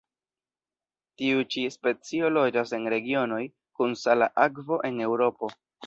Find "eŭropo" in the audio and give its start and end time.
5.11-5.57